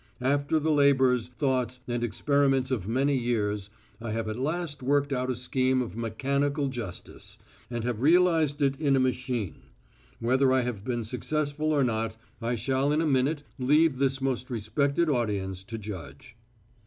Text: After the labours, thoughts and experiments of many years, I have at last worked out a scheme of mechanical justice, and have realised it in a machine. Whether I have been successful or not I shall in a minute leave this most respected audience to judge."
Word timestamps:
After 0.23 0.59
the 0.59 0.71
labours, 0.71 1.27
thoughts 1.27 1.79
and 1.87 2.03
experiments 2.03 2.71
of 2.71 2.87
many 2.87 3.15
years, 3.15 3.69
I 4.01 4.13
have 4.13 4.27
at 4.27 4.39
last 4.39 4.81
worked 4.81 5.13
out 5.13 5.29
a 5.29 5.35
scheme 5.35 5.79
of 5.79 5.95
mechanical 5.95 6.69
justice, 6.69 7.37
and 7.69 7.83
have 7.83 8.01
realised 8.01 8.63
it 8.63 8.79
in 8.81 8.95
a 8.95 8.99
machine. 8.99 9.57
Whether 10.19 10.51
I 10.51 10.61
have 10.61 10.83
been 10.83 11.03
successful 11.03 11.71
or 11.71 11.83
not 11.83 12.17
I 12.41 12.55
shall 12.55 12.91
in 12.91 12.99
a 13.01 13.05
minute 13.05 13.43
leave 13.59 13.99
this 13.99 14.19
most 14.21 14.49
respected 14.49 15.07
audience 15.07 15.63
to 15.65 15.77
judge." 15.77 16.35